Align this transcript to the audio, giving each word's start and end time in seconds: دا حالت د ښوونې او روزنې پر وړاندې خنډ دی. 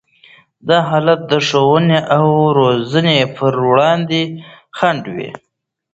دا 0.67 0.77
حالت 0.89 1.19
د 1.31 1.33
ښوونې 1.47 1.99
او 2.15 2.25
روزنې 2.59 3.19
پر 3.35 3.53
وړاندې 3.69 4.21
خنډ 4.77 5.03
دی. 5.17 5.29